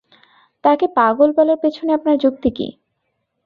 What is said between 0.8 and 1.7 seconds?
পাগল বলার